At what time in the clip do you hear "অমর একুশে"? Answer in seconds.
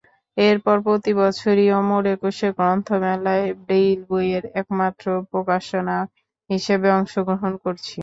1.79-2.47